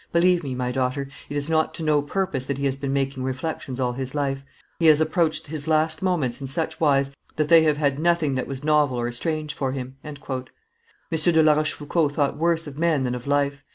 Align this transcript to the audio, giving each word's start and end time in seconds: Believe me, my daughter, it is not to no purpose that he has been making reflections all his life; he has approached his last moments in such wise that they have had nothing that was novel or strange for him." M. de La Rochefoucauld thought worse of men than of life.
Believe 0.11 0.41
me, 0.43 0.55
my 0.55 0.71
daughter, 0.71 1.07
it 1.29 1.37
is 1.37 1.47
not 1.47 1.75
to 1.75 1.83
no 1.83 2.01
purpose 2.01 2.47
that 2.47 2.57
he 2.57 2.65
has 2.65 2.75
been 2.75 2.91
making 2.91 3.21
reflections 3.21 3.79
all 3.79 3.93
his 3.93 4.15
life; 4.15 4.43
he 4.79 4.87
has 4.87 4.99
approached 4.99 5.45
his 5.45 5.67
last 5.67 6.01
moments 6.01 6.41
in 6.41 6.47
such 6.47 6.79
wise 6.79 7.11
that 7.35 7.49
they 7.49 7.61
have 7.61 7.77
had 7.77 7.99
nothing 7.99 8.33
that 8.33 8.47
was 8.47 8.63
novel 8.63 8.97
or 8.97 9.11
strange 9.11 9.53
for 9.53 9.73
him." 9.73 9.97
M. 10.03 10.15
de 10.17 11.43
La 11.43 11.53
Rochefoucauld 11.53 12.13
thought 12.15 12.35
worse 12.35 12.65
of 12.65 12.79
men 12.79 13.03
than 13.03 13.13
of 13.13 13.27
life. 13.27 13.63